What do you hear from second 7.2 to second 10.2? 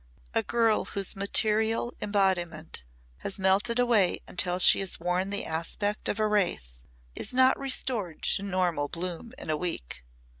not restored to normal bloom in a week.